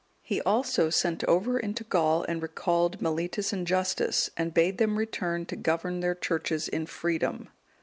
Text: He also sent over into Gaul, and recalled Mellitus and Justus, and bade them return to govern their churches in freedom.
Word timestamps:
He 0.23 0.41
also 0.41 0.89
sent 0.89 1.23
over 1.25 1.59
into 1.59 1.83
Gaul, 1.83 2.23
and 2.23 2.41
recalled 2.41 3.03
Mellitus 3.03 3.53
and 3.53 3.67
Justus, 3.67 4.31
and 4.35 4.51
bade 4.51 4.79
them 4.79 4.97
return 4.97 5.45
to 5.45 5.55
govern 5.55 5.99
their 5.99 6.15
churches 6.15 6.67
in 6.67 6.87
freedom. 6.87 7.49